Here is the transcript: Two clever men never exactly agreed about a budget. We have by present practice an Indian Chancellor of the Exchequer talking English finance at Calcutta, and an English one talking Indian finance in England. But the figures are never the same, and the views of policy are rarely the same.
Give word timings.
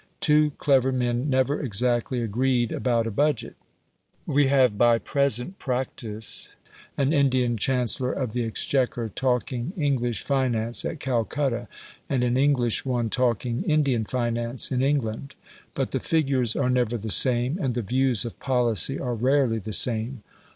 Two 0.19 0.49
clever 0.57 0.91
men 0.91 1.29
never 1.29 1.61
exactly 1.61 2.23
agreed 2.23 2.71
about 2.71 3.05
a 3.05 3.11
budget. 3.11 3.53
We 4.25 4.47
have 4.47 4.75
by 4.75 4.97
present 4.97 5.59
practice 5.59 6.55
an 6.97 7.13
Indian 7.13 7.55
Chancellor 7.55 8.11
of 8.11 8.31
the 8.31 8.43
Exchequer 8.43 9.09
talking 9.09 9.73
English 9.77 10.23
finance 10.23 10.83
at 10.85 10.99
Calcutta, 10.99 11.67
and 12.09 12.23
an 12.23 12.35
English 12.35 12.83
one 12.83 13.11
talking 13.11 13.61
Indian 13.61 14.03
finance 14.03 14.71
in 14.71 14.81
England. 14.81 15.35
But 15.75 15.91
the 15.91 15.99
figures 15.99 16.55
are 16.55 16.71
never 16.71 16.97
the 16.97 17.11
same, 17.11 17.59
and 17.61 17.75
the 17.75 17.83
views 17.83 18.25
of 18.25 18.39
policy 18.39 18.99
are 18.99 19.13
rarely 19.13 19.59
the 19.59 19.71
same. 19.71 20.23